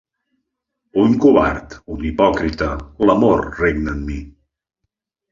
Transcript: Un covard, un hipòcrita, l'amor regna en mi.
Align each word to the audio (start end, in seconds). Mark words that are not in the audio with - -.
Un 1.01 1.11
covard, 1.25 1.75
un 1.95 1.99
hipòcrita, 2.09 2.69
l'amor 3.09 3.43
regna 3.59 3.93
en 3.97 4.01
mi. 4.07 4.17